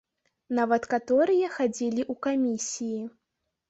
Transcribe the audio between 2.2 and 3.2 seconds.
камісіі.